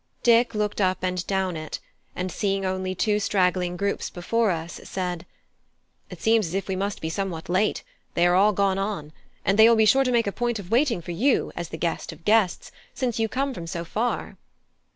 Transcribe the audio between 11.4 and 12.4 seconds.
as the guest of